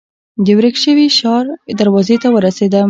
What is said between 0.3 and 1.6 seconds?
د ورک شوي ښار